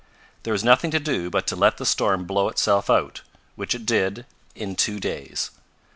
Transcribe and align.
There 0.41 0.51
was 0.53 0.63
nothing 0.63 0.89
to 0.89 0.99
do 0.99 1.29
but 1.29 1.45
to 1.45 1.55
let 1.55 1.77
the 1.77 1.85
storm 1.85 2.25
blow 2.25 2.49
itself 2.49 2.89
out, 2.89 3.21
which 3.55 3.75
it 3.75 3.85
did 3.85 4.25
in 4.55 4.75
two 4.75 4.99
days. 4.99 5.51